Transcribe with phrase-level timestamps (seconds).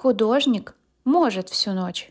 [0.00, 0.74] Художник
[1.04, 2.10] может всю ночь.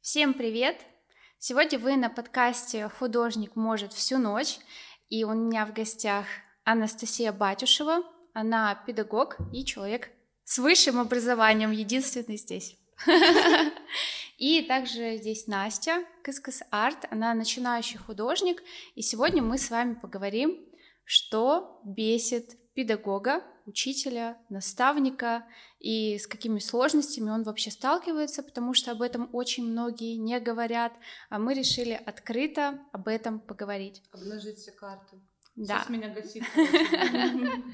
[0.00, 0.76] Всем привет!
[1.40, 4.60] Сегодня вы на подкасте «Художник может всю ночь»,
[5.08, 6.26] и у меня в гостях
[6.62, 8.04] Анастасия Батюшева.
[8.34, 10.10] Она педагог и человек
[10.44, 12.76] с высшим образованием, единственный здесь.
[14.42, 18.60] И также здесь Настя, Кыскас Арт, она начинающий художник,
[18.96, 20.58] и сегодня мы с вами поговорим,
[21.04, 25.46] что бесит педагога, учителя, наставника
[25.78, 30.92] и с какими сложностями он вообще сталкивается, потому что об этом очень многие не говорят,
[31.30, 34.02] а мы решили открыто об этом поговорить.
[34.10, 35.20] Обнажить все карты.
[35.56, 35.80] Да.
[35.80, 36.44] Сейчас меня гасит.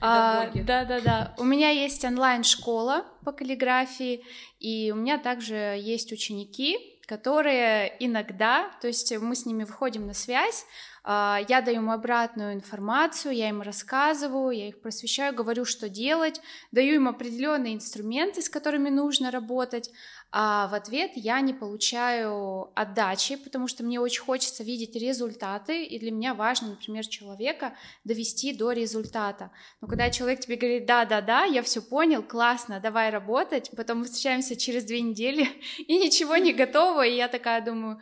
[0.00, 1.34] А, Да, да, да.
[1.38, 4.22] У меня есть онлайн-школа по каллиграфии,
[4.60, 10.14] и у меня также есть ученики, которые иногда, то есть мы с ними выходим на
[10.14, 10.66] связь,
[11.08, 16.96] я даю им обратную информацию, я им рассказываю, я их просвещаю, говорю, что делать, даю
[16.96, 19.90] им определенные инструменты, с которыми нужно работать,
[20.30, 25.98] а в ответ я не получаю отдачи, потому что мне очень хочется видеть результаты, и
[25.98, 27.72] для меня важно, например, человека
[28.04, 29.50] довести до результата.
[29.80, 34.84] Но когда человек тебе говорит, да-да-да, я все понял, классно, давай работать, потом встречаемся через
[34.84, 37.98] две недели, и ничего не готово, и я такая думаю,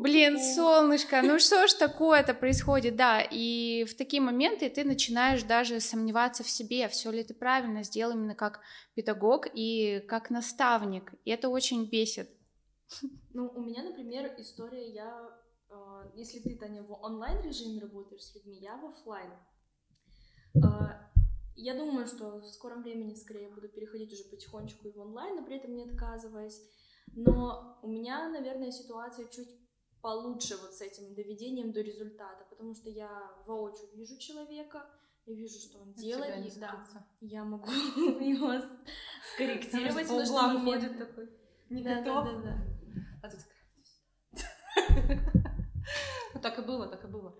[0.00, 5.78] Блин, солнышко, ну что ж такое-то происходит, да, и в такие моменты ты начинаешь даже
[5.78, 8.60] сомневаться в себе, все ли ты правильно сделал именно как
[8.94, 12.30] педагог и как наставник, и это очень бесит.
[13.34, 15.30] Ну, у меня, например, история, я,
[15.68, 19.30] э, если ты, Таня, в онлайн-режиме работаешь с людьми, я в офлайн.
[20.54, 20.60] Э,
[21.56, 25.44] я думаю, что в скором времени скорее буду переходить уже потихонечку и в онлайн, но
[25.44, 26.60] при этом не отказываясь.
[27.14, 29.59] Но у меня, наверное, ситуация чуть
[30.02, 34.86] получше вот с этим доведением до результата, потому что я воочию вижу человека,
[35.26, 36.84] я вижу, что он делает, и да,
[37.20, 37.70] я могу
[38.20, 38.52] его
[39.34, 40.98] скорректировать в нужный момент.
[40.98, 41.28] такой,
[41.68, 42.42] не Да, да, готов.
[42.42, 42.58] да, да.
[43.22, 43.40] А тут
[46.34, 47.36] Ну, так и было, так и было.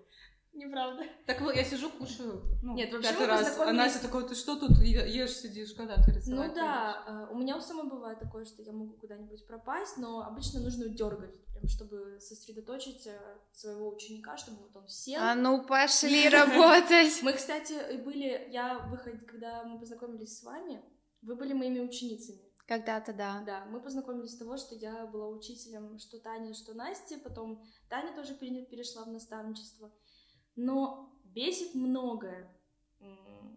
[0.65, 1.03] Неправда.
[1.25, 2.43] Так было, я сижу, кушаю.
[2.61, 3.59] Ну, Нет, вообще пятый раз.
[3.59, 7.37] А Настя такой, ты что тут ешь, сидишь, когда ты рисовать Ну да, э, у
[7.37, 11.67] меня у самой бывает такое, что я могу куда-нибудь пропасть, но обычно нужно дергать, прям,
[11.67, 13.07] чтобы сосредоточить
[13.51, 15.21] своего ученика, чтобы вот он сел.
[15.21, 17.21] А ну пошли работать!
[17.23, 20.81] Мы, кстати, и были, я выход, когда мы познакомились с вами,
[21.21, 22.39] вы были моими ученицами.
[22.67, 23.43] Когда-то да.
[23.45, 28.15] Да, мы познакомились с того, что я была учителем что Тани, что Насти, потом Таня
[28.15, 29.91] тоже пере- перешла в наставничество.
[30.55, 32.51] Но бесит многое.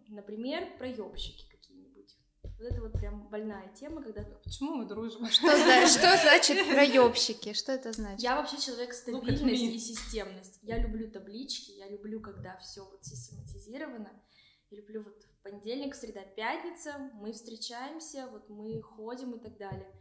[0.07, 2.15] Например, проебщики какие-нибудь.
[2.43, 5.25] Вот это вот прям больная тема, когда Почему мы дружим?
[5.29, 7.53] Что, за- что значит проебщики?
[7.53, 8.21] Что это значит?
[8.21, 10.59] Я вообще человек Ну, стабильность и системность.
[10.61, 14.11] Я люблю таблички, я люблю, когда все вот систематизировано.
[14.69, 19.91] Я люблю вот понедельник, среда, пятница, мы встречаемся, вот мы ходим и так далее.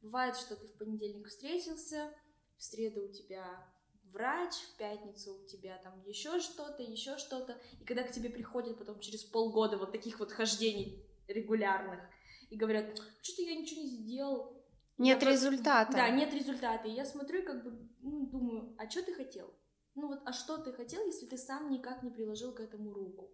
[0.00, 2.10] Бывает, что ты в понедельник встретился,
[2.56, 3.66] в среду у тебя
[4.14, 7.60] врач, в пятницу у тебя там еще что-то, еще что-то.
[7.80, 12.00] И когда к тебе приходят потом через полгода вот таких вот хождений регулярных
[12.48, 14.64] и говорят, что-то я ничего не сделал,
[14.96, 15.92] Нет я просто- результата.
[15.92, 16.88] Да, нет результата.
[16.88, 19.52] И я смотрю и как бы ну, думаю, а что ты хотел?
[19.96, 23.30] Ну вот, а что ты хотел, если ты сам никак не приложил к этому руку?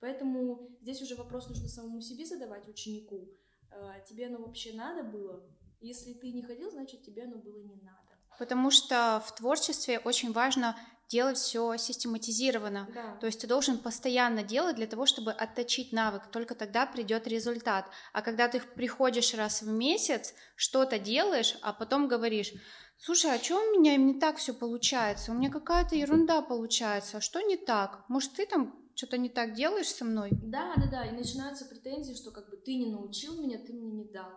[0.00, 3.28] Поэтому здесь уже вопрос нужно самому себе задавать, ученику.
[3.70, 5.46] Э, Тебе оно вообще надо было?
[5.80, 7.96] Если ты не хотел, значит тебе оно было не надо.
[8.38, 10.76] Потому что в творчестве очень важно
[11.10, 12.88] делать все систематизированно.
[12.94, 13.16] Да.
[13.16, 17.86] То есть ты должен постоянно делать для того, чтобы отточить навык, только тогда придет результат.
[18.12, 22.52] А когда ты приходишь раз в месяц, что-то делаешь, а потом говоришь,
[22.96, 25.32] слушай, а что у меня не так все получается?
[25.32, 28.04] У меня какая-то ерунда получается, а что не так?
[28.08, 30.30] Может, ты там что-то не так делаешь со мной?
[30.32, 31.04] Да, да, да.
[31.06, 34.30] И начинаются претензии, что как бы ты не научил меня, ты мне не дал.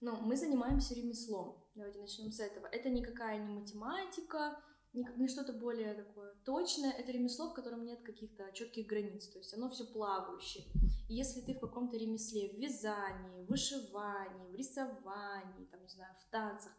[0.00, 1.62] Но мы занимаемся ремеслом.
[1.74, 2.66] Давайте начнем с этого.
[2.66, 4.58] Это никакая не математика,
[4.92, 6.90] не, не что-то более такое точное.
[6.90, 9.28] Это ремесло, в котором нет каких-то четких границ.
[9.28, 10.64] То есть оно все плавающее.
[11.08, 16.14] И если ты в каком-то ремесле, в вязании, в вышивании, в рисовании, там, не знаю,
[16.26, 16.72] в танцах,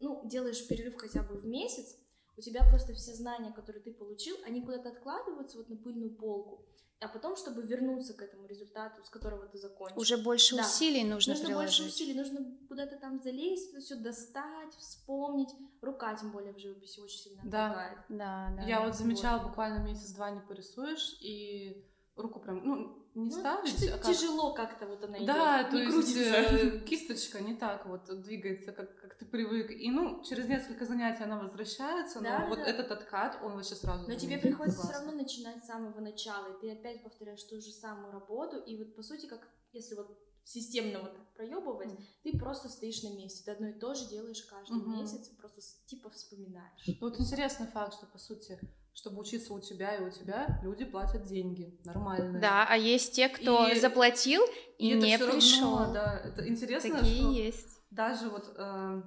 [0.00, 1.96] ну, делаешь перерыв хотя бы в месяц,
[2.36, 6.66] у тебя просто все знания, которые ты получил, они куда-то откладываются вот на пыльную полку,
[7.00, 9.98] а потом, чтобы вернуться к этому результату, с которого ты закончил.
[10.00, 10.62] Уже больше Да.
[10.62, 11.80] усилий нужно, нужно приложить.
[11.80, 15.50] больше усилий, нужно куда-то там залезть, все достать, вспомнить.
[15.82, 17.66] Рука, тем более, в живописи очень сильно Да.
[17.70, 17.98] отвлекает.
[18.08, 18.62] Да, да.
[18.62, 18.86] Я да.
[18.86, 21.84] вот замечала, буквально месяц-два не порисуешь, и
[22.16, 24.14] руку прям, ну, не Ну, ставить, а как...
[24.14, 25.26] тяжело как-то вот она идет.
[25.26, 26.20] Да, то не есть крутится.
[26.20, 29.70] э, кисточка не так вот двигается, как, как ты привык.
[29.70, 34.08] И, ну, через несколько занятий она возвращается, но Да, вот этот откат, он вообще сразу...
[34.08, 35.06] Но тебе приходится все Классно.
[35.06, 38.94] равно начинать с самого начала, и ты опять повторяешь ту же самую работу, и вот
[38.94, 42.04] по сути, как если вот системно вот так проебывать, Мгм.
[42.22, 45.00] ты просто стоишь на месте, ты одно и то же делаешь каждый Мгм.
[45.00, 46.82] месяц, просто типа вспоминаешь.
[46.86, 48.58] Ну, Вот интересный факт, что, по сути,
[48.96, 52.40] чтобы учиться у тебя и у тебя, люди платят деньги нормальные.
[52.40, 54.40] Да, а есть те, кто И- заплатил
[54.78, 55.76] и, это не всё равно, пришел.
[55.92, 57.80] да, это интересно, Такие что есть.
[57.90, 59.02] даже вот, э,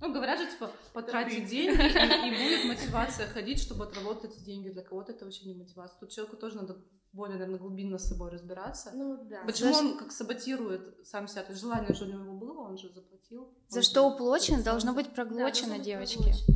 [0.00, 4.68] ну, говорят же, типа, потратить деньги, и, и будет мотивация ходить, чтобы отработать эти деньги.
[4.68, 5.98] Для кого-то это вообще не мотивация.
[5.98, 6.76] Тут человеку тоже надо
[7.12, 8.92] более, наверное, глубинно с собой разбираться.
[8.94, 9.42] Ну да.
[9.44, 11.42] Почему За он как саботирует сам себя?
[11.42, 13.52] То есть желание же у него было, он же заплатил.
[13.68, 16.18] За он что уплочено, должно быть Да, проглочено, должно быть девочки.
[16.18, 16.54] проглочено.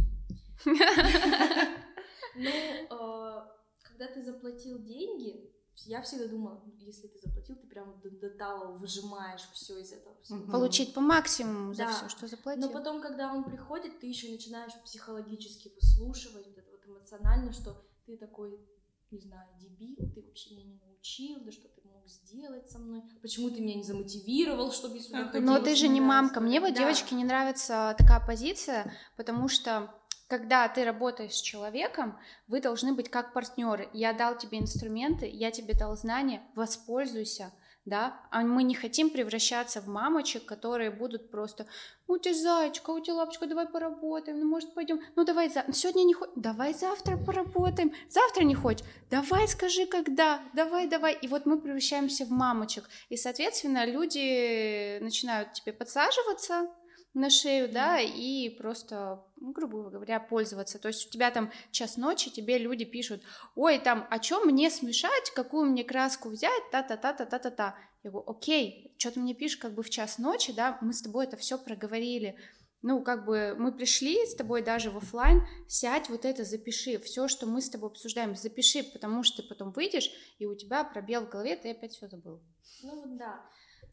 [2.35, 2.49] Ну,
[2.91, 3.43] э,
[3.83, 5.51] когда ты заплатил деньги,
[5.87, 10.15] я всегда думала, если ты заплатил, ты прям до, талого выжимаешь все из этого.
[10.23, 10.51] всего.
[10.53, 12.71] Получить по максимуму за все, что Но заплатил.
[12.71, 18.17] потом, когда он приходит, ты еще начинаешь психологически выслушивать, вот это вот эмоционально, что ты
[18.17, 18.59] такой,
[19.11, 23.03] не знаю, дебил, ты вообще меня не научил, да что ты мог сделать со мной,
[23.23, 26.03] почему ты меня не замотивировал, чтобы я сюда Но ходила Но ты же не семь
[26.05, 26.41] раз?» мамка.
[26.41, 26.81] Мне вот, Да.
[26.81, 29.95] девочки, не нравится такая позиция, потому что
[30.33, 32.19] когда ты работаешь с человеком,
[32.49, 33.91] вы должны быть как партнеры.
[33.93, 37.53] Я дал тебе инструменты, я тебе дал знания, воспользуйся,
[37.85, 38.19] да.
[38.31, 41.67] А мы не хотим превращаться в мамочек, которые будут просто,
[42.07, 45.67] у тебя зайчка, у тебя лапочка, давай поработаем, ну может пойдем, ну давай за...
[45.71, 51.13] сегодня не хочешь, давай завтра поработаем, завтра не хочешь, давай скажи когда, давай, давай.
[51.13, 52.89] И вот мы превращаемся в мамочек.
[53.11, 56.71] И, соответственно, люди начинают тебе подсаживаться
[57.15, 60.79] на шею, да, и просто, ну, грубо говоря, пользоваться.
[60.79, 63.23] То есть у тебя там час ночи, тебе люди пишут,
[63.55, 67.77] ой, там, а что мне смешать, какую мне краску взять, та-та-та-та-та-та-та.
[68.03, 71.03] Я говорю, окей, что ты мне пишешь как бы в час ночи, да, мы с
[71.03, 72.37] тобой это все проговорили.
[72.81, 77.29] Ну, как бы мы пришли с тобой даже в офлайн, сядь, вот это запиши, все,
[77.29, 81.27] что мы с тобой обсуждаем, запиши, потому что ты потом выйдешь, и у тебя пробел
[81.27, 82.41] в голове, ты опять все забыл.
[82.83, 83.41] Ну да.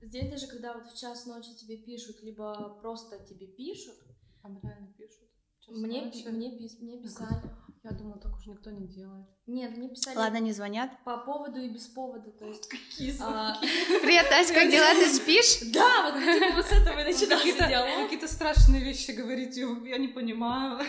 [0.02, 3.96] Здесь даже когда вот в час ночи тебе пишут, либо просто тебе пишут,
[4.42, 5.30] Там реально пишут.
[5.68, 6.28] Мне, ночи.
[6.28, 7.44] мне, пис- мне писали.
[7.90, 9.26] Я думала, так уже никто не делает.
[9.48, 10.92] Нет, мне писали Ладно, не звонят.
[11.04, 12.68] по поводу и без повода, то есть...
[12.70, 13.56] Какие а,
[14.02, 15.72] Привет, Тась, как дела, ты спишь?
[15.74, 18.04] Да, вот типа вот с этого и начинался Какие-то, диалог.
[18.04, 20.80] какие-то страшные вещи говорите, я не понимаю.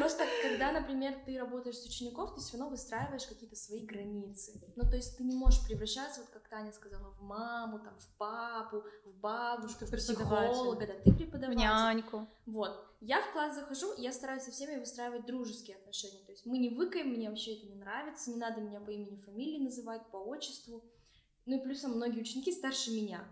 [0.00, 4.60] Просто когда, например, ты работаешь с учеников, ты все равно выстраиваешь какие-то свои границы.
[4.74, 8.08] Ну, то есть ты не можешь превращаться, вот как Таня сказала, в маму, там, в
[8.18, 10.50] папу, в бабушку, в преподаватель.
[10.50, 11.60] психолога, да, ты В преподаватель.
[11.60, 12.26] няньку.
[12.46, 12.87] Вот.
[13.00, 16.24] Я в класс захожу, я стараюсь со всеми выстраивать дружеские отношения.
[16.24, 19.16] То есть мы не выкаем, мне вообще это не нравится, не надо меня по имени,
[19.16, 20.82] фамилии называть, по отчеству.
[21.46, 23.24] Ну и плюсом многие ученики старше меня.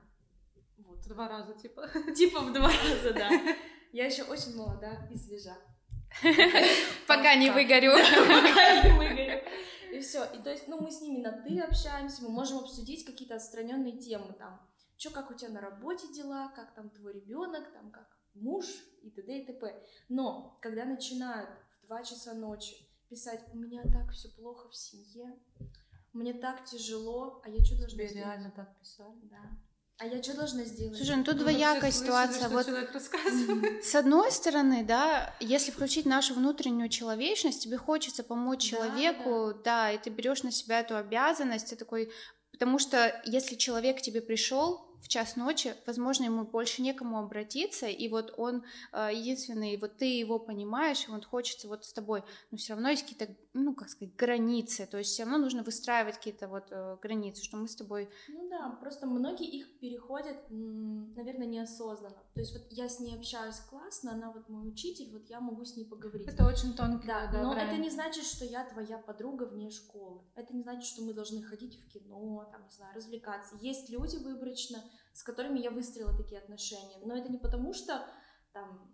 [0.78, 1.00] Вот.
[1.08, 1.88] Два раза, типа.
[2.16, 3.30] Типа в два раза, да.
[3.92, 5.56] Я еще очень молода и свежа.
[7.08, 7.92] Пока не выгорю.
[7.92, 9.42] Пока не выгорю.
[9.92, 10.24] И все.
[10.32, 13.98] И то есть, ну, мы с ними на ты общаемся, мы можем обсудить какие-то отстраненные
[13.98, 14.60] темы там.
[14.96, 18.66] Что, как у тебя на работе дела, как там твой ребенок, там как муж
[19.02, 19.38] и т.д.
[19.42, 19.82] и т.п.
[20.08, 21.50] Но когда начинают
[21.82, 22.76] в 2 часа ночи
[23.08, 25.36] писать, у меня так все плохо в семье,
[26.12, 28.26] мне так тяжело, а я что должна Тебе сделать?
[28.26, 29.20] реально так писали?
[29.24, 29.38] Да.
[29.98, 30.96] А я что должна сделать?
[30.96, 32.40] Слушай, ну тут Вы двоякая слышали, ситуация.
[32.40, 38.76] что Вот с одной стороны, да, если включить нашу внутреннюю человечность, тебе хочется помочь Да,
[38.76, 39.92] человеку, да.
[39.92, 42.10] и ты берешь на себя эту обязанность, ты такой,
[42.52, 47.86] потому что если человек к тебе пришел в час ночи, возможно, ему больше некому обратиться,
[47.86, 52.22] и вот он э, единственный, вот ты его понимаешь, и вот хочется вот с тобой,
[52.50, 56.16] но все равно есть какие-то, ну, как сказать, границы, то есть все равно нужно выстраивать
[56.16, 61.46] какие-то вот э, границы, что мы с тобой Ну да, просто многие их переходят, наверное,
[61.46, 62.16] неосознанно.
[62.34, 65.64] То есть вот я с ней общаюсь классно, она вот мой учитель, вот я могу
[65.64, 66.26] с ней поговорить.
[66.26, 67.68] Это очень тонкий, Да, да, но грань.
[67.68, 70.20] это не значит, что я твоя подруга вне школы.
[70.34, 73.56] Это не значит, что мы должны ходить в кино, там, не знаю, развлекаться.
[73.60, 74.82] Есть люди выборочно,
[75.16, 76.98] с которыми я выстроила такие отношения.
[77.02, 78.06] Но это не потому, что
[78.52, 78.90] там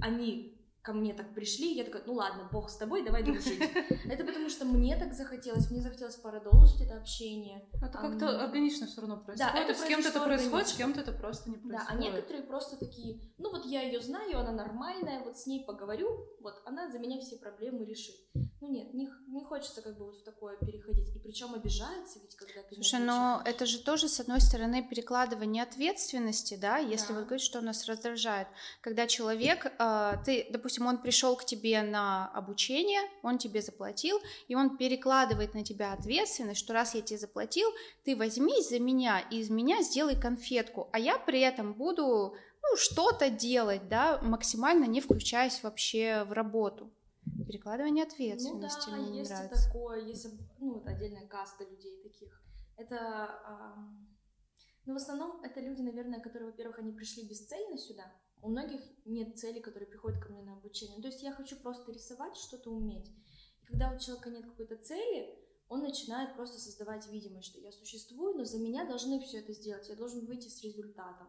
[0.00, 0.55] они
[0.86, 3.60] ко мне так пришли, я такая, ну ладно, бог с тобой, давай дружить.
[4.08, 7.68] Это потому, что мне так захотелось, мне захотелось продолжить это общение.
[7.82, 9.54] Это А, как-то м, органично все равно происходит.
[9.56, 11.90] это с кем-то это происходит, с кем-то это просто не Да, происходит.
[11.90, 16.08] а некоторые просто такие, ну вот я ее знаю, она нормальная, вот с ней поговорю,
[16.40, 18.14] вот она за меня все проблемы решит.
[18.34, 21.14] Ну ну нет, не, не хочется как бы вот в такое переходить.
[21.14, 25.62] И причем обижаются ведь, когда ты Слушай, но это же тоже, с одной стороны, перекладывание
[25.62, 27.14] ответственности, да, если да.
[27.20, 28.48] вот говорить, что нас раздражает.
[28.80, 34.54] Когда человек, э, ты, допустим, он пришел к тебе на обучение, он тебе заплатил, и
[34.54, 37.68] он перекладывает на тебя ответственность, что раз я тебе заплатил,
[38.04, 42.76] ты возьмись за меня и из меня сделай конфетку, а я при этом буду ну,
[42.76, 46.90] что-то делать, да, максимально не включаясь вообще в работу.
[47.46, 49.66] Перекладывание ответственности ну, да, мне есть нравится.
[49.66, 50.26] такое, есть
[50.58, 52.42] ну, отдельная каста людей таких.
[52.76, 53.74] Это,
[54.84, 58.12] ну, в основном это люди, наверное, которые, во-первых, они пришли бесцельно сюда.
[58.42, 61.00] У многих нет цели, которые приходят ко мне на обучение.
[61.00, 63.08] То есть я хочу просто рисовать, что-то уметь.
[63.62, 65.38] И когда у человека нет какой-то цели,
[65.68, 69.88] он начинает просто создавать видимость, что я существую, но за меня должны все это сделать,
[69.88, 71.28] я должен выйти с результатом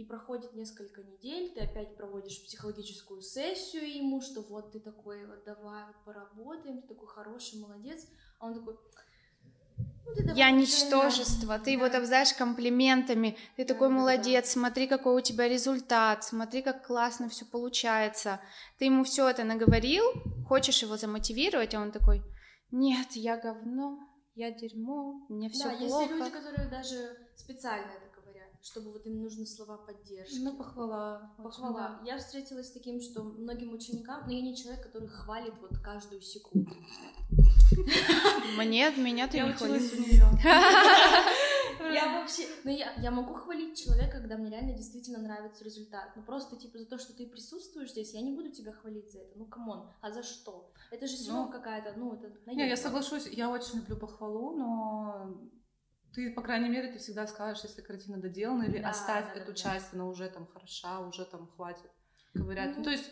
[0.00, 5.44] и проходит несколько недель, ты опять проводишь психологическую сессию ему, что вот ты такой, вот
[5.44, 8.06] давай вот поработаем, ты такой хороший, молодец,
[8.38, 8.78] а он такой,
[10.16, 11.70] ну, я ничтожество, ты да.
[11.70, 14.50] его там знаешь комплиментами, ты да, такой да, молодец, да.
[14.50, 18.40] смотри, какой у тебя результат, смотри, как классно все получается.
[18.78, 20.04] Ты ему все это наговорил,
[20.48, 22.22] хочешь его замотивировать, а он такой,
[22.70, 23.98] нет, я говно,
[24.34, 26.02] я дерьмо, мне все да, плохо.
[26.02, 28.09] есть люди, которые даже специально это
[28.62, 30.38] чтобы вот им нужны слова поддержки.
[30.40, 31.32] Ну, похвала.
[31.38, 32.00] Похвала.
[32.04, 36.20] Я встретилась с таким, что многим ученикам, но я не человек, который хвалит вот каждую
[36.20, 36.74] секунду.
[38.56, 39.90] Мне, меня ты не хвалишь.
[41.92, 46.14] Я вообще, ну я, я могу хвалить человека, когда мне реально действительно нравится результат.
[46.14, 49.20] Но просто типа за то, что ты присутствуешь здесь, я не буду тебя хвалить за
[49.20, 49.38] это.
[49.38, 50.70] Ну come on, а за что?
[50.90, 52.30] Это же все равно ну, какая-то, ну это.
[52.46, 55.34] Не, я соглашусь, я очень люблю похвалу, но
[56.14, 59.52] ты, по крайней мере, ты всегда скажешь, если картина доделана, или да, оставь да, эту
[59.52, 59.98] да, часть, да.
[59.98, 61.90] она уже там хороша, уже там хватит
[62.34, 62.70] ковырять.
[62.70, 63.10] Ну, ну, то есть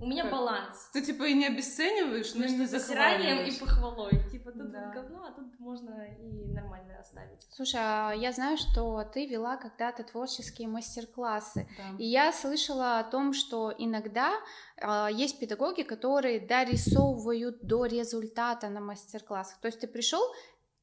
[0.00, 0.32] у меня как?
[0.32, 0.90] баланс.
[0.92, 4.12] Ты типа и не обесцениваешь, но и не засиранием и похвалой.
[4.30, 4.90] Типа тут да.
[4.92, 7.46] говно, а тут можно и нормально оставить.
[7.50, 11.68] Слушай, а я знаю, что ты вела когда-то творческие мастер-классы.
[11.76, 11.96] Да.
[11.98, 14.32] И я слышала о том, что иногда
[14.76, 19.60] э, есть педагоги, которые дорисовывают до результата на мастер-классах.
[19.60, 20.22] То есть ты пришел,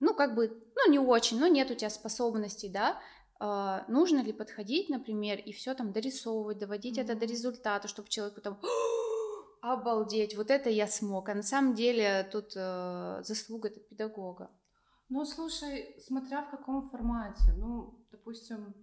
[0.02, 3.00] ну, как бы, ну, не очень, но нет у тебя способностей, да,
[3.40, 7.04] э, нужно ли подходить, например, и все там дорисовывать, доводить mm-hmm.
[7.04, 8.60] это до результата, чтобы человек потом
[9.62, 14.50] обалдеть, вот это я смог, а на самом деле тут э, заслуга это педагога.
[15.08, 18.74] Ну, слушай, смотря в каком формате, ну, допустим,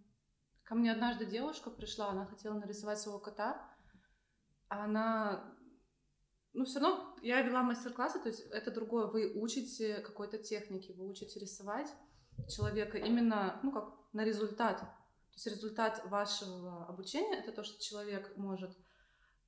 [0.63, 3.61] ко мне однажды девушка пришла, она хотела нарисовать своего кота,
[4.69, 5.53] а она
[6.59, 9.07] ну, все равно я вела мастер-классы, то есть это другое.
[9.07, 11.89] Вы учите какой-то технике, вы учите рисовать
[12.49, 14.81] человека именно, ну, как на результат.
[14.81, 18.77] То есть результат вашего обучения— это то, что человек может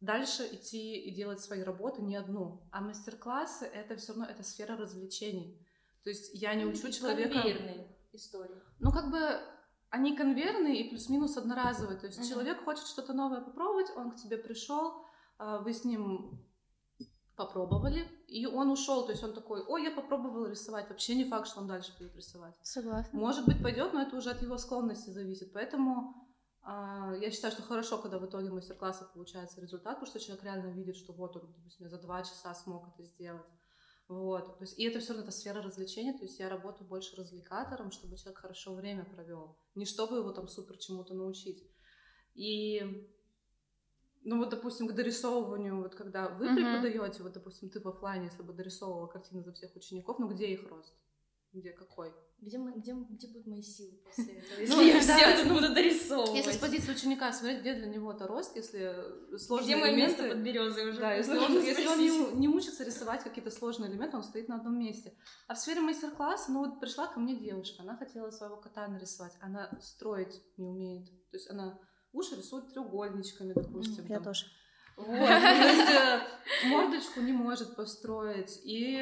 [0.00, 2.62] дальше идти и делать свои работы не одну.
[2.70, 5.66] А мастер-классы— это все равно это сфера развлечений.
[6.04, 7.34] То есть я не учу человека...
[7.34, 8.62] Конвейерные истории.
[8.78, 9.40] Ну, как бы
[9.88, 11.98] они конвейерные и плюс-минус одноразовые.
[11.98, 12.28] То есть uh-huh.
[12.28, 15.04] человек хочет что-то новое попробовать, он к тебе пришел,
[15.38, 16.40] а, вы с ним
[17.40, 21.49] попробовали, и он ушел, то есть он такой, ой, я попробовал рисовать, вообще не факт,
[21.49, 22.54] что он дальше будет рисовать.
[22.62, 23.18] Согласна.
[23.18, 26.14] Может быть, пойдет, но это уже от его склонности зависит, поэтому
[26.62, 30.70] э, я считаю, что хорошо, когда в итоге мастер-класса получается результат, потому что человек реально
[30.73, 33.47] видит, что вот он, допустим, за два часа смог это сделать.
[34.09, 37.16] Вот, то есть, и это все равно это сфера развлечения, то есть я работаю больше
[37.16, 41.62] развлекатором, чтобы человек хорошо время провел, не чтобы его там супер чему-то научить.
[42.35, 43.09] И
[44.22, 46.54] ну вот, допустим, к дорисовыванию, вот когда вы uh-huh.
[46.54, 50.46] преподаете, вот, допустим, ты в офлайне, если бы дорисовывала картины за всех учеников, ну где
[50.46, 50.94] их рост?
[51.52, 52.12] Где какой?
[52.40, 54.60] Где, мы, где, где будут мои силы после этого?
[54.60, 56.36] Если ну, я все это буду дорисовывать.
[56.36, 60.14] Если с позиции ученика смотреть, где для него-то рост, если сложные где элементы...
[60.14, 61.00] Где место под березой уже?
[61.00, 64.56] Да, если он, если он не, не учится рисовать какие-то сложные элементы, он стоит на
[64.56, 65.12] одном месте.
[65.48, 69.32] А в сфере мастер-класса, ну вот пришла ко мне девушка, она хотела своего кота нарисовать,
[69.40, 71.10] она строить не умеет.
[71.30, 71.78] То есть она
[72.12, 74.06] уши рисует треугольничками, допустим.
[74.06, 74.24] Я там.
[74.24, 74.46] тоже.
[74.96, 78.60] Вот, есть э, мордочку не может построить.
[78.64, 78.92] И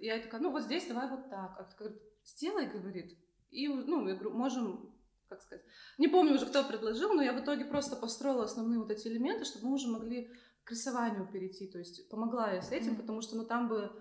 [0.00, 1.56] я такая, ну вот здесь давай вот так.
[1.58, 3.18] А говорит, сделай, говорит.
[3.50, 4.94] И, ну, я говорю, можем,
[5.28, 5.64] как сказать,
[5.98, 9.44] не помню уже, кто предложил, но я в итоге просто построила основные вот эти элементы,
[9.44, 10.30] чтобы мы уже могли
[10.64, 11.68] к рисованию перейти.
[11.68, 13.92] То есть помогла я с этим, потому что, ну, там бы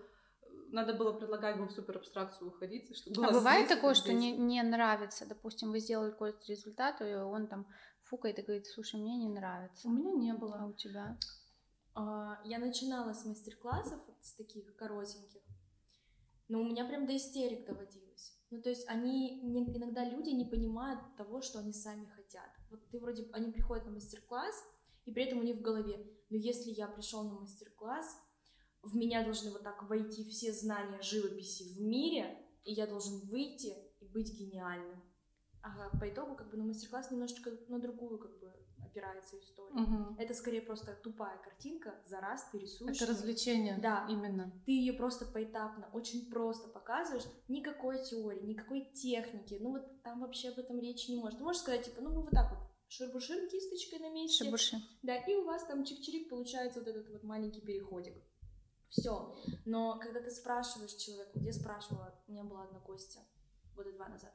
[0.72, 2.95] надо было предлагать бы в супер абстракцию уходить.
[2.98, 7.13] Чтобы а бывает здесь, такое, что не, не нравится, допустим, вы сделали какой-то результат, и
[7.13, 7.67] он там
[8.13, 9.88] фукает и говорит, слушай, мне не нравится.
[9.88, 10.60] У меня не было.
[10.60, 11.17] А у тебя?
[11.96, 15.41] А, я начинала с мастер-классов, с таких коротеньких,
[16.48, 18.38] но у меня прям до истерик доводилось.
[18.51, 22.50] Ну, то есть они, иногда люди не понимают того, что они сами хотят.
[22.70, 24.63] Вот ты вроде, они приходят на мастер-класс,
[25.05, 25.98] и при этом у них в голове,
[26.29, 28.15] ну, если я пришел на мастер-класс,
[28.84, 33.74] в меня должны вот так войти все знания живописи в мире, и я должен выйти
[34.00, 35.01] и быть гениальным.
[35.63, 38.53] Ага, по итогу как бы на мастер-класс немножечко на другую как бы
[38.86, 39.74] опирается история.
[39.74, 40.15] Мгм.
[40.20, 42.96] Это скорее просто тупая картинка, за раз ты рисуешь.
[43.01, 43.79] Это развлечение.
[43.82, 44.05] Да.
[44.10, 44.51] Именно.
[44.65, 50.50] Ты ее просто поэтапно, очень просто показываешь, никакой теории, никакой техники, ну вот там вообще
[50.50, 51.39] об этом речи не может.
[51.39, 54.77] Ты можешь сказать, типа, ну мы вот так вот шурбушим кисточкой на месте, Шибуши.
[55.01, 58.13] да, и у вас там чик-чирик получается вот этот вот маленький переходик.
[58.89, 59.36] Все.
[59.65, 63.22] Но когда ты спрашиваешь человека, где спрашивала, у меня была одна гостья,
[63.75, 64.32] года два назад,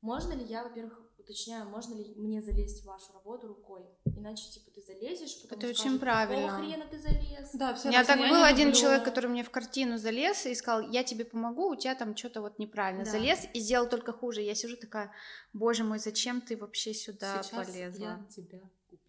[0.00, 3.82] можно ли я, во-первых, уточняю, можно ли мне залезть в вашу работу рукой?
[4.16, 6.48] Иначе, типа, ты залезешь, потом Это очень скажут, правильно.
[6.48, 7.50] Какого хрена ты залез?
[7.54, 10.54] Да, все У меня так был один люблю- человек, который мне в картину залез и
[10.54, 13.04] сказал, я тебе помогу, у тебя там что-то вот неправильно.
[13.04, 13.10] Да.
[13.10, 14.40] Залез и сделал только хуже.
[14.42, 15.12] Я сижу такая,
[15.52, 18.04] боже мой, зачем ты вообще сюда Сейчас полезла?
[18.04, 18.60] я тебя.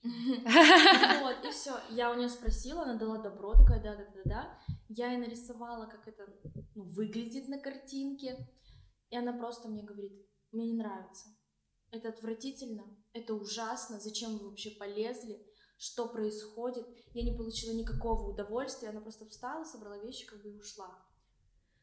[1.22, 1.76] Вот, и все.
[1.90, 4.60] Я у нее спросила, она дала добро, такая, да, да, да, да.
[4.90, 6.26] Я ей нарисовала, как это
[6.76, 8.38] ну, выглядит на картинке.
[9.10, 10.14] И она просто мне говорит,
[10.52, 11.28] мне не нравится.
[11.92, 15.46] Это отвратительно, это ужасно, зачем вы вообще полезли,
[15.78, 16.88] что происходит.
[17.14, 21.04] Я не получила никакого удовольствия, она просто встала, собрала вещи, как бы и ушла.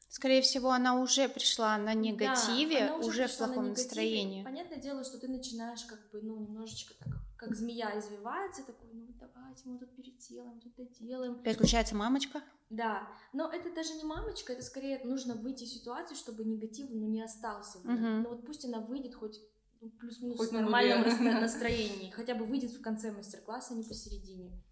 [0.09, 3.85] Скорее всего, она уже пришла на негативе, Да, она уже, в на плохом негативе.
[3.87, 4.43] настроении.
[4.45, 9.07] Понятное дело, что ты начинаешь как бы, ну, немножечко так, как змея извивается, такой, ну,
[9.21, 11.35] давайте мы тут переделаем, тут доделаем.
[11.35, 12.41] Опять включается мамочка.
[12.71, 17.07] Да, но это даже не мамочка, это скорее нужно выйти из ситуации, чтобы негатив ну,
[17.07, 17.79] не остался.
[17.85, 18.23] Мгм.
[18.23, 19.39] Ну вот пусть она выйдет хоть
[19.81, 23.77] ну, плюс-минус Хоть в на нормальном раста- настроении, хотя бы выйдет в конце мастер-класса, а
[23.77, 24.63] не посередине.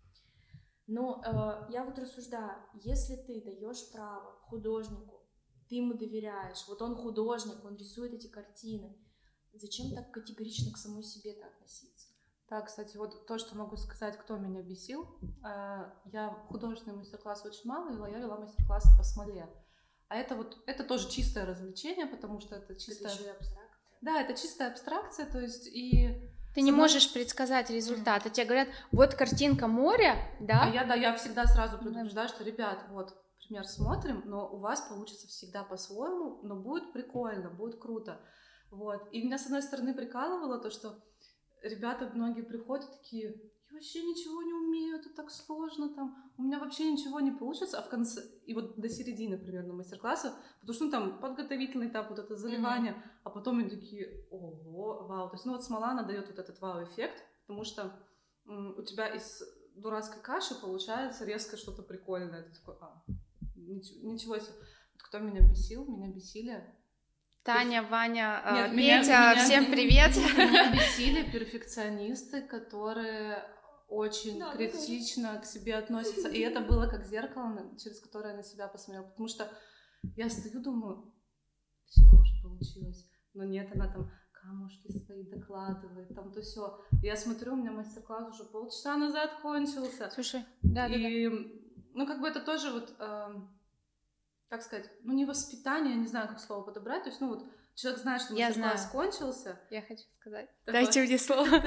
[0.86, 5.15] Но э, я вот рассуждаю, если ты даешь право художнику,
[5.68, 8.96] ты ему доверяешь, вот он художник, он рисует эти картины,
[9.54, 12.08] зачем так категорично к самой себе-то относиться?
[12.48, 15.18] Да, кстати, вот то, что могу сказать, кто меня бесил.
[15.44, 19.48] Э, Я художественный мастер-класс очень мало вела, я вела мастер-классы по смоле.
[20.08, 23.58] А это вот, это тоже чистое развлечение, потому что это Это еще и абстракция.
[24.00, 26.30] Да, это чистая абстракция, то есть и...
[26.54, 28.24] Ты не можешь предсказать результат.
[28.24, 30.62] А тебе говорят, вот картинка моря, да?
[30.62, 33.14] А я, да, я всегда сразу предупреждаю, что, ребят, вот,
[33.46, 38.20] например, смотрим, но у вас получится всегда по-своему, но будет прикольно, будет круто.
[38.70, 39.08] Вот.
[39.12, 40.98] И меня, с одной стороны, прикалывало то, что
[41.62, 46.58] ребята многие приходят такие, я вообще ничего не умею, это так сложно там, у меня
[46.58, 50.84] вообще ничего не получится, а в конце, и вот до середины примерно мастер-класса, потому что
[50.84, 52.94] ну, там подготовительный этап, вот это заливание,
[53.24, 56.60] а потом они такие, ого, вау, то есть ну вот смола, она дает вот этот
[56.60, 57.92] вау-эффект, потому что
[58.46, 59.42] м, у тебя из
[59.76, 63.02] дурацкой каши получается резко что-то прикольное, ты такой, а,
[63.66, 64.54] ничего, ничего себе.
[64.94, 66.64] Вот кто меня бесил, меня бесили
[67.42, 70.16] Таня, Ваня, э, Нет, меня- Петя, меня- всем привет.
[70.16, 73.44] Меня бесили перфекционисты, которые
[73.88, 76.28] очень Да, да, критично к себе относятся.
[76.28, 79.06] И это было как зеркало, через которое я на себя посмотрела.
[79.06, 79.48] Потому что
[80.16, 81.14] я стою, думаю,
[81.84, 83.08] все уже получилось.
[83.34, 86.80] Но нет, она там камушки свои докладывает, там то все.
[87.02, 90.10] Я смотрю, у меня мастер-класс уже полчаса назад кончился.
[90.12, 90.98] Слушай, да, да, да.
[91.08, 91.28] И,
[91.94, 93.55] ну, как бы это тоже вот, эм,
[94.48, 97.04] как сказать, ну, не воспитание, я не знаю, как слово подобрать.
[97.04, 98.92] То есть, ну, вот человек знает, что Я мастер-класс знаю.
[98.92, 99.60] кончился.
[99.70, 100.48] Я хочу сказать.
[100.64, 100.84] Давай.
[100.84, 101.46] Дайте мне слово.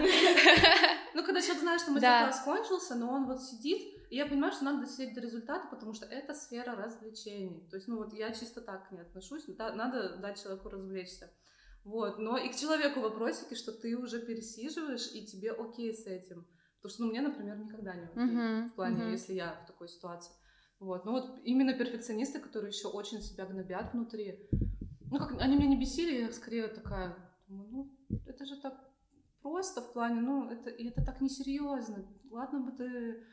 [1.15, 4.65] Ну, когда человек знает, что мастер-класс кончился, но он вот сидит, и я понимаю, что
[4.65, 7.67] надо досидеть до результата, потому что это сфера развлечений.
[7.69, 11.33] То есть, ну, вот я чисто так к ней отношусь, надо дать человеку развлечься.
[11.83, 16.45] Вот, но и к человеку вопросики, что ты уже пересиживаешь, и тебе окей с этим.
[16.81, 18.69] Потому что, ну, мне, например, никогда не окей.
[18.69, 20.31] В плане, если я в такой ситуации.
[20.79, 21.05] Вот.
[21.05, 24.47] Ну вот именно перфекционисты, которые еще очень себя гнобят внутри.
[25.11, 27.15] Ну, как они меня не бесили, я скорее такая,
[27.47, 28.89] думаю, ну, это же так
[29.41, 32.05] просто в плане, ну, это, и это так несерьезно.
[32.29, 33.23] Ладно бы ты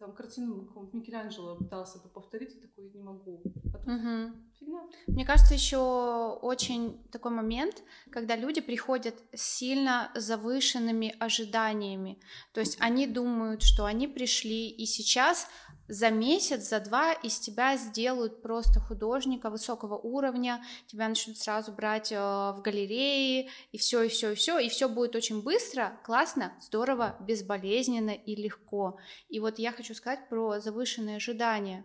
[0.00, 3.42] там картину какого-нибудь Микеланджело пытался бы повторить, я такой не могу.
[3.74, 4.50] А тут Мгм.
[4.58, 4.80] фигня.
[5.06, 12.18] Мне кажется, еще очень такой момент, когда люди приходят с сильно завышенными ожиданиями.
[12.54, 15.48] То есть они думают, что они пришли и сейчас
[15.90, 22.12] за месяц, за два из тебя сделают просто художника высокого уровня, тебя начнут сразу брать
[22.12, 26.52] э, в галереи, и все, и все, и все, и все будет очень быстро, классно,
[26.60, 28.98] здорово, безболезненно и легко.
[29.28, 31.84] И вот я хочу сказать про завышенные ожидания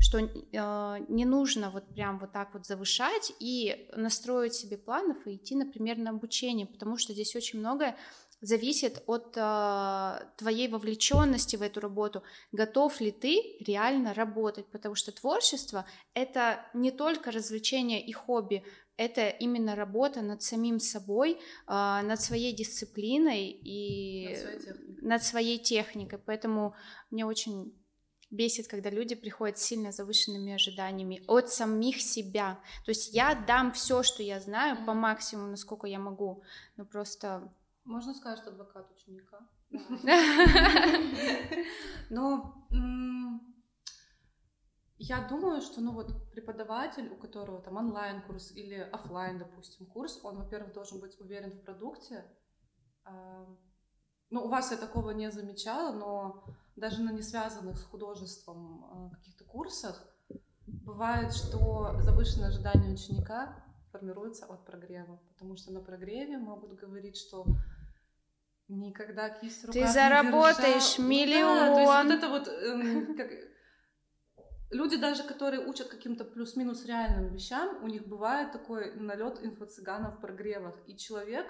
[0.00, 5.36] что э, не нужно вот прям вот так вот завышать и настроить себе планов и
[5.36, 7.96] идти, например, на обучение, потому что здесь очень многое
[8.44, 15.12] зависит от э, твоей вовлеченности в эту работу, готов ли ты реально работать, потому что
[15.12, 18.62] творчество это не только развлечение и хобби,
[18.96, 25.08] это именно работа над самим собой, э, над своей дисциплиной и Над своей техникой.
[25.08, 26.74] над своей техникой, поэтому
[27.10, 27.72] мне очень
[28.30, 32.60] бесит, когда люди приходят с сильно завышенными ожиданиями от самих себя.
[32.84, 36.42] То есть я дам все, что я знаю, по максимуму, насколько я могу,
[36.76, 37.50] но просто...
[37.84, 39.46] Можно сказать, что адвокат ученика?
[42.10, 42.54] Но
[44.96, 50.38] я думаю, что, ну вот, преподаватель, у которого там онлайн-курс или офлайн, допустим, курс, он,
[50.38, 52.24] во-первых, должен быть уверен в продукте.
[53.04, 53.46] А,
[54.30, 56.44] ну, у вас я такого не замечала, но
[56.76, 60.08] даже на не связанных с художеством а, каких-то курсах
[60.66, 67.46] бывает, что завышенное ожидание ученика формируется от прогрева, потому что на прогреве могут говорить, что
[68.68, 71.56] никогда кисть в руках Ты заработаешь не миллион.
[71.56, 73.30] Да, то есть вот это вот эм, как,
[74.70, 80.20] люди даже, которые учат каким-то плюс-минус реальным вещам, у них бывает такой налет инфо-цыгана в
[80.20, 81.46] прогревах, и человек,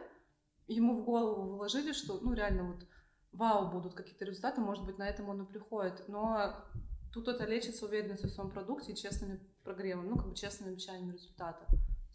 [0.66, 2.87] ему в голову вложили, что, ну, реально вот
[3.33, 6.64] вау, будут какие-то результаты, может быть, на этом он и приходит, но
[7.12, 11.12] тут это лечится уверенностью в своем продукте и честными прогревами, ну, как бы честными обещаниями
[11.12, 11.66] результата.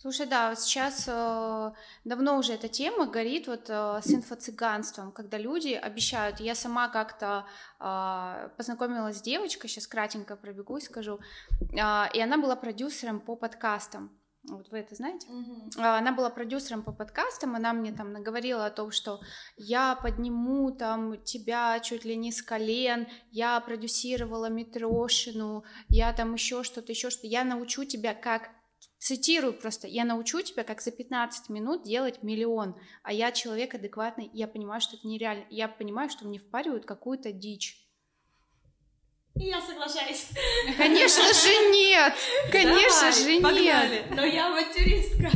[0.02, 1.72] Слушай, да, сейчас э,
[2.06, 6.40] давно уже эта тема горит вот э, с инфо-цыганством, когда люди обещают.
[6.40, 7.46] Я сама как-то
[7.82, 11.20] э, познакомилась с девочкой, сейчас кратенько пробегу и скажу,
[11.60, 11.76] э,
[12.14, 14.10] и она была продюсером по подкастам.
[14.44, 15.28] Вот вы это знаете?
[15.78, 19.20] А, Она была продюсером по подкастам, она мне там наговорила о том, что
[19.58, 26.64] я подниму там тебя чуть ли не с колен, я продюсировала Митрошину, я там еще
[26.64, 28.50] что-то, еще что я научу тебя как
[29.00, 34.30] цитирую просто, я научу тебя, как за 15 минут делать миллион, а я человек адекватный,
[34.34, 37.86] я понимаю, что это нереально, я понимаю, что мне впаривают какую-то дичь.
[39.36, 40.28] И я соглашаюсь.
[40.78, 42.14] Конечно же нет,
[42.52, 43.44] конечно же нет.
[43.44, 44.06] погнали.
[44.14, 45.32] Но я авантюристка.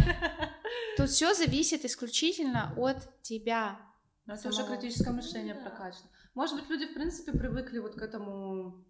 [0.97, 3.79] Тут все зависит исключительно от тебя.
[4.25, 5.61] Но это уже критическое мышление Да.
[5.61, 6.09] прокачано.
[6.33, 8.85] Может быть, люди, в принципе, привыкли вот к этому...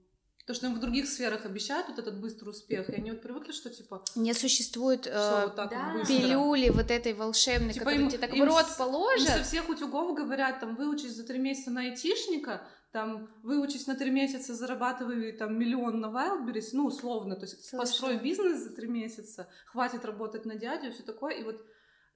[0.45, 3.53] То, что им в других сферах обещают вот этот быстрый успех, и они вот привыкли,
[3.53, 5.93] что, типа, Не существует э, вот да.
[5.95, 8.77] вот пилюли вот этой волшебной, Типа которую им- тебе так им в рот с- Им
[8.77, 9.29] положат.
[9.37, 14.11] со всех утюгов говорят, там, выучись за три месяца на айтишника, там, выучись на три
[14.11, 17.79] месяца, зарабатывай там миллион на Wildberries, ну, условно, то есть Слышала.
[17.79, 21.65] построй бизнес за три месяца, хватит работать на дядю все такое, и вот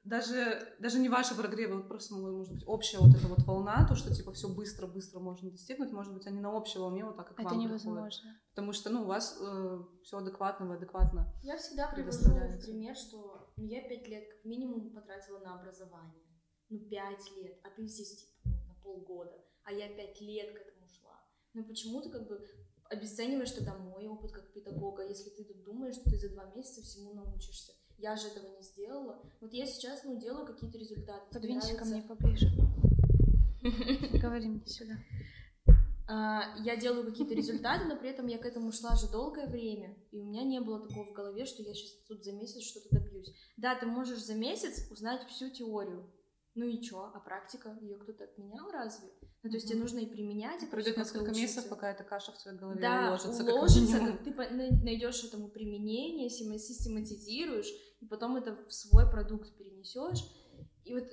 [0.08, 3.96] даже, даже не ваши прогревы, вот просто, может быть, общая вот эта вот волна, то,
[3.96, 7.36] что, типа, все быстро-быстро можно достигнуть, может быть, они на общей волне вот так и
[7.36, 7.84] к Это вам приходят.
[7.84, 8.41] невозможно.
[8.52, 9.38] Потому что, ну, у вас
[10.04, 11.34] все адекватно, вы адекватно.
[11.43, 16.24] Я всегда привожу в пример, что ну, я пять лет как минимум потратила на образование.
[16.70, 20.62] Ну, пять лет, а ты здесь типа ну, на полгода, а я пять лет к
[20.62, 21.20] этому шла.
[21.54, 22.46] Ну, почему ты как бы
[22.89, 26.82] обесцениваешь тогда мой опыт как педагога, если ты тут думаешь, что ты за два месяца
[26.82, 27.74] всему научишься?
[27.97, 29.19] Я же этого не сделала.
[29.41, 31.33] Вот я сейчас, ну, делаю какие-то результаты.
[31.33, 32.47] Подвинься ко мне поближе.
[34.21, 34.93] Говори мне сюда.
[36.10, 39.97] А, я делаю какие-то результаты, но при этом я к этому шла же долгое время,
[40.12, 42.88] и у меня не было такого в голове, что я сейчас тут за месяц что-то
[42.91, 43.33] добьюсь.
[43.57, 46.10] Да, ты можешь за месяц узнать всю теорию,
[46.55, 49.10] ну и чё, а практика, ее кто-то отменял разве?
[49.43, 52.41] Ну, то есть тебе нужно и применять, это Пройдет несколько месяцев, пока эта каша в
[52.41, 57.69] твоей голове да, уложится, как уложится, как ты найдешь этому применение, систематизируешь,
[58.02, 60.23] и потом это в свой продукт перенесешь.
[60.84, 61.06] И вот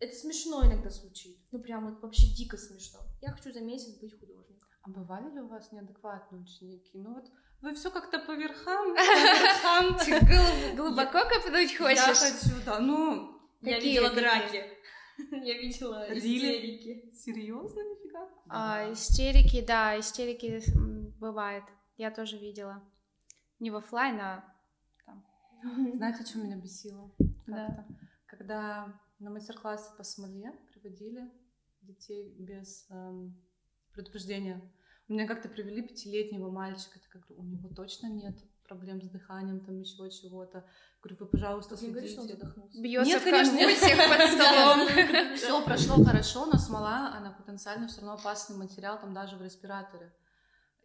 [0.00, 1.38] это смешно иногда звучит.
[1.50, 3.00] Ну, прям вот вообще дико смешно.
[3.20, 4.68] Я хочу за месяц быть художником.
[4.82, 6.98] А бывали ли у вас неадекватные ученики?
[6.98, 7.24] Ну вот
[7.60, 10.76] вы все как-то по верхам, по верхам.
[10.76, 12.18] Глубоко копнуть Я хочешь?
[12.18, 12.78] хочу, да.
[12.78, 14.64] Ну, Я видела драки.
[15.32, 17.10] Я видела истерики.
[17.12, 18.28] серьезно, нифига?
[18.48, 20.62] А, истерики, да, истерики
[21.18, 21.64] бывает.
[21.96, 22.82] Я тоже видела.
[23.58, 24.44] Не в оффлайн, а
[25.94, 27.10] Знаете, что меня бесило?
[27.46, 27.86] Да.
[28.26, 31.30] Когда на мастер-классы по смоле приводили
[31.82, 33.36] детей без эм,
[33.92, 34.60] предупреждения.
[35.08, 37.00] У меня как-то привели пятилетнего мальчика.
[37.00, 38.36] Так я говорю, у него точно нет
[38.68, 40.64] проблем с дыханием, там еще чего-то.
[41.02, 42.46] Говорю, вы, пожалуйста, Ты не говоришь, что он следите.
[42.46, 42.82] задохнулся?
[42.82, 45.36] бьется Нет, в конечно, конвульсиях под столом.
[45.36, 50.12] Все прошло хорошо, но смола, она потенциально все равно опасный материал, там даже в респираторе.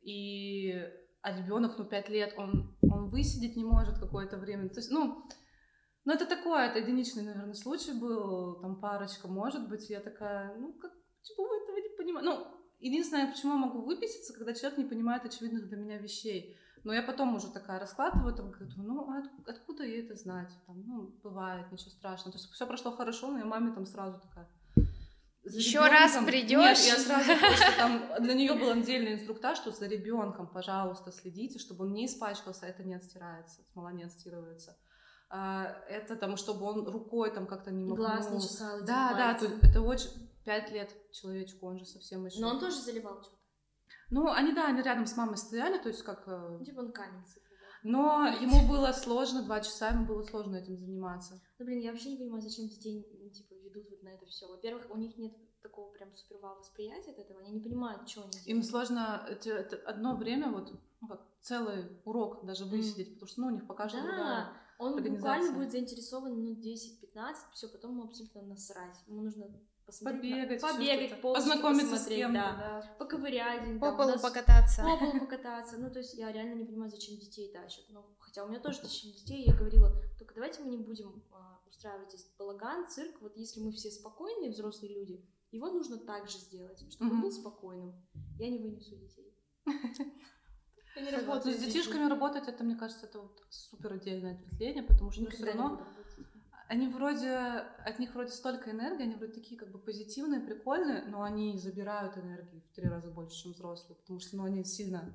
[0.02, 0.74] И
[1.22, 4.68] а ребенок, ну, 5 лет, он, он высидеть не может какое-то время.
[4.70, 5.24] То есть, ну,
[6.04, 10.74] ну, это такое, это единичный, наверное, случай был, там парочка, может быть, я такая, ну,
[10.74, 10.92] как,
[11.22, 12.30] почему вы этого не понимаете?
[12.30, 12.48] Ну,
[12.80, 16.58] единственное, почему я могу выписаться, когда человек не понимает очевидных для меня вещей.
[16.84, 20.52] Но я потом уже такая раскладываю, там, говорю, ну, а от- откуда ей это знать?
[20.68, 22.32] Там, ну, бывает, ничего страшного.
[22.34, 24.48] То есть все прошло хорошо, но я маме там сразу такая...
[25.46, 26.26] «За Ещё раз ребёнком».
[26.26, 26.86] придёшь?
[26.86, 28.24] Нет, я сразу просто там...
[28.24, 32.84] Для нее был отдельный инструктаж, что за ребенком, пожалуйста, следите, чтобы он не испачкался, это
[32.84, 34.78] не отстирается, смола не отстирывается.
[35.30, 38.08] А, это там, чтобы он рукой там как-то не махнул.
[38.08, 40.10] Глаз не чесал Да, да, это очень...
[40.46, 42.42] Пять лет человечку, он же совсем еще...
[42.42, 43.38] Но он тоже заливал что-то.
[44.10, 46.26] Ну, они, да, они рядом с мамой стояли, то есть как...
[46.66, 46.94] Типа он.
[47.84, 51.42] Но ему было сложно, два часа ему было сложно этим заниматься.
[51.60, 54.48] Ну, блин, я вообще не понимаю, зачем детей, ну, типа, ведут вот на это все.
[54.48, 58.22] Во-первых, у них нет такого прям супер вау восприятия от этого, они не понимают, что
[58.22, 58.66] они Им делают.
[58.66, 63.48] сложно эти- это одно время, вот ну, как целый урок даже высидеть, потому что ну,
[63.48, 64.18] у них пока что другая.
[64.18, 68.98] Да, он буквально будет заинтересован минут 10-15, все, потом ему абсолютно насрать.
[69.08, 69.46] Ему нужно
[69.86, 72.82] посмотреть, Побегать, побегать, ползать, познакомиться с кем-то, да.
[72.82, 72.96] да.
[73.00, 74.84] поковырять, По у полу нас- покататься.
[74.84, 75.78] по полу покататься.
[75.78, 77.86] Ну, то есть я реально не понимаю, зачем детей тащат.
[77.90, 81.60] Ну, хотя у меня тоже тащили детей, я говорила, только давайте мы не будем а,
[81.68, 83.22] устраивать здесь балаган, цирк.
[83.22, 87.22] Вот если мы все спокойные взрослые люди, его нужно так же сделать, чтобы он Мгм.
[87.24, 87.94] был спокойным.
[88.40, 89.34] Я не вынесу детей.
[90.96, 94.84] Я не работаю но с детишками работать, это, мне кажется, это вот супер отдельное ответвление,
[94.84, 95.88] потому что ну, все равно.
[96.74, 97.30] Они вроде,
[97.86, 102.18] от них вроде столько энергии, они вроде такие как бы позитивные, прикольные, но они забирают
[102.18, 105.14] энергии в три раза больше, чем взрослые, потому что, ну, они сильно,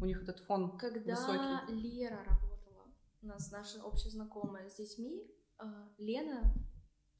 [0.00, 1.72] у них этот фон Когда высокий.
[1.72, 2.84] Лера работала,
[3.22, 5.26] у нас наша общая знакомая с детьми,
[5.58, 6.54] а, Лена,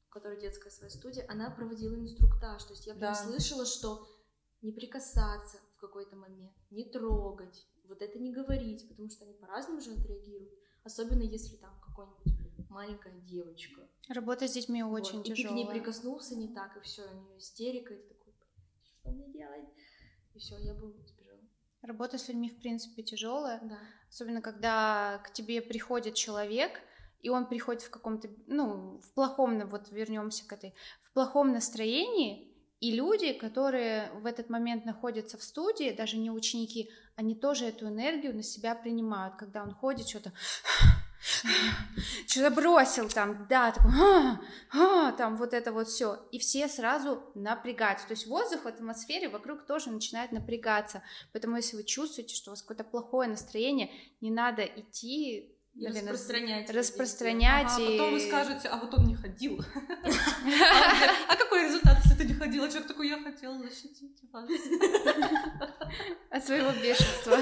[0.07, 2.63] у которой детская своя студия, она проводила инструктаж.
[2.63, 3.15] То есть я прям Да.
[3.15, 4.07] слышала, что
[4.61, 9.81] не прикасаться в какой-то момент, не трогать, вот это не говорить, потому что они по-разному
[9.81, 10.53] же отреагируют.
[10.85, 13.81] Особенно если там какой-нибудь маленькая девочка.
[14.09, 15.67] Работа с детьми Вот, очень и ты к ней тяжелая.
[15.67, 19.69] прикоснулся не так, и все, у нее истерика, и ты такой, «Блядь, что мне делать?
[20.33, 21.39] И все, я бы сбежала.
[21.81, 23.59] Работа с людьми, в принципе, тяжелая.
[23.61, 23.79] Да.
[24.09, 26.79] Особенно, когда к тебе приходит человек,
[27.21, 32.51] и он приходит в каком-то, ну, в плохом, вот вернемся к этой, в плохом настроении,
[32.79, 37.87] и люди, которые в этот момент находятся в студии, даже не ученики, они тоже эту
[37.87, 40.33] энергию на себя принимают, когда он ходит, что-то
[42.27, 44.41] что-то бросил там, да, такой, «А,
[44.73, 49.29] а», там вот это вот все, и все сразу напрягаются, то есть воздух в атмосфере
[49.29, 54.31] вокруг тоже начинает напрягаться, поэтому если вы чувствуете, что у вас какое-то плохое настроение, не
[54.31, 57.97] надо идти, И наверное, распространять распространять Ага, и...
[57.97, 59.63] потом вы скажете, а вот он не ходил.
[61.27, 62.00] А А какой результат,
[62.41, 62.67] ходила?
[62.67, 64.49] Человек такой, я хотел защитить вас.
[66.31, 67.37] от своего бешенства.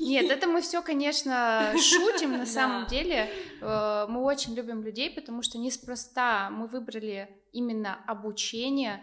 [0.00, 2.32] Нет, это мы все, конечно, шутим.
[2.32, 9.02] На самом деле э, мы очень любим людей, потому что неспроста мы выбрали именно обучение,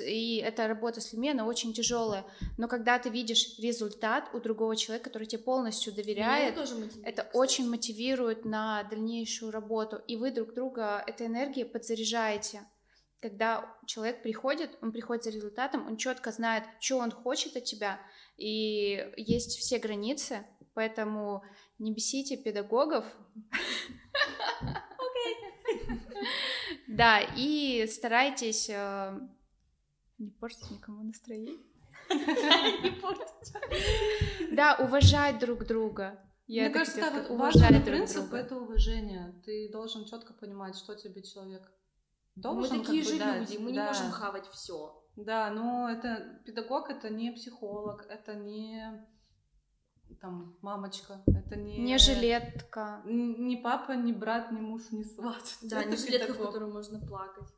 [0.00, 2.24] и эта работа с людьми, она очень тяжелая.
[2.58, 7.36] Но когда ты видишь результат у другого человека, который тебе полностью доверяет, мотивирует, это кстати.
[7.36, 12.66] очень мотивирует на дальнейшую работу, и вы друг друга этой энергией подзаряжаете.
[13.20, 17.98] Когда человек приходит, он приходит за результатом, он четко знает, что он хочет от тебя,
[18.36, 21.42] и есть все границы, поэтому
[21.78, 23.04] не бесите педагогов.
[26.88, 29.20] Да, и старайтесь э,
[30.18, 31.58] не портить никому настроение.
[32.08, 33.52] Не портить.
[34.52, 36.18] Да, уважать друг друга.
[36.46, 38.36] Я Мне кажется, да, вот важный принцип друга.
[38.38, 39.34] это уважение.
[39.44, 41.62] Ты должен четко понимать, что тебе человек
[42.36, 43.40] Мы должен такие как бы же дать.
[43.50, 43.86] люди, мы не Да.
[43.86, 45.02] можем хавать все.
[45.16, 49.06] Да, но это педагог, это не психолог, это не
[50.20, 53.02] там мамочка, это не Не жилетка.
[53.06, 55.42] н- не папа, не брат, не муж, не сват.
[55.62, 57.48] Да, Это не жилетка, в которую можно плакать.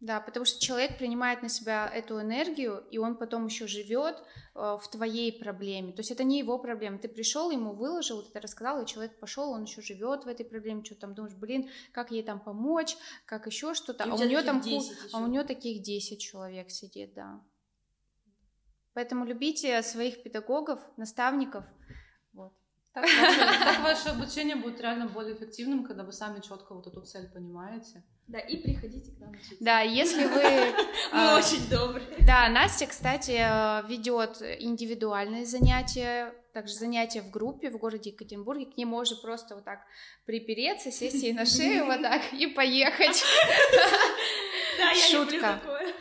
[0.00, 4.22] Да, потому что человек принимает на себя эту энергию, и он потом еще живет
[4.54, 5.92] в твоей проблеме.
[5.92, 6.98] То есть это не его проблема.
[6.98, 10.46] Ты пришел, ему выложил, вот это рассказал, и человек пошел, он еще живет в этой
[10.46, 14.04] проблеме, что там думаешь, блин, как ей там помочь, как еще что-то.
[14.04, 17.40] А у нее таких там ку- 10 а у нее таких 10 человек сидит, да.
[18.94, 21.64] Поэтому любите своих педагогов, наставников.
[22.32, 22.52] Вот.
[22.92, 27.02] Так, ваше, так ваше обучение будет реально более эффективным, когда вы сами четко вот эту
[27.02, 28.04] цель понимаете.
[28.28, 29.56] Да, и приходите к нам учиться.
[29.60, 30.42] Да, если вы...
[31.12, 32.06] Мы а, очень добрые.
[32.26, 33.32] Да, Настя, кстати,
[33.88, 38.66] ведет индивидуальные занятия, также занятия в группе в городе Екатеринбурге.
[38.66, 39.80] К ней можно просто вот так
[40.26, 43.22] припереться, сесть ей на шею вот так и поехать.
[44.78, 45.60] Да, я люблю Шутка.
[45.60, 45.94] такое.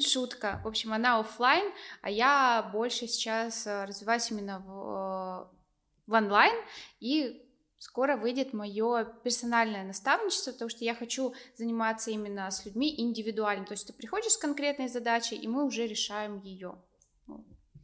[0.00, 0.60] Шутка.
[0.64, 5.56] В общем, она оффлайн, а я больше сейчас э, развиваюсь именно в, э,
[6.06, 6.54] в онлайн,
[6.98, 7.42] и
[7.82, 13.66] скоро выйдет мое персональное наставничество, потому что я хочу заниматься именно с людьми индивидуально.
[13.66, 16.76] То есть ты приходишь с конкретной задачей, и мы уже решаем ее.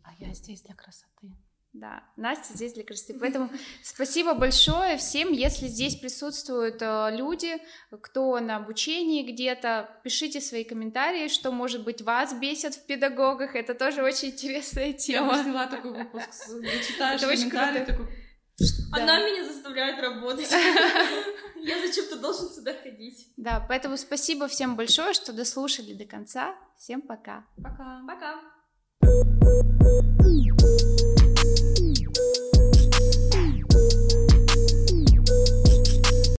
[0.04, 1.32] А я здесь для красоты.
[1.72, 3.18] Да, Настя здесь для красоты.
[3.18, 3.50] Поэтому
[3.82, 5.32] спасибо большое всем.
[5.32, 7.58] Если здесь присутствуют э, люди,
[8.00, 13.56] кто на обучении где-то, пишите свои комментарии, что, может быть, вас бесит в педагогах.
[13.56, 15.42] Это тоже очень интересная Я тема.
[15.42, 16.48] сняла такой выпуск,
[16.86, 17.92] читаешь Это очень комментарий, круто.
[17.92, 18.27] такой,
[18.58, 19.02] Да.
[19.02, 20.50] Она меня заставляет работать.
[21.56, 23.28] Я зачем-то должен сюда ходить.
[23.36, 26.56] Да, поэтому спасибо всем большое, что дослушали до конца.
[26.76, 27.44] Всем пока.
[27.56, 28.02] пока.
[28.06, 28.40] Пока.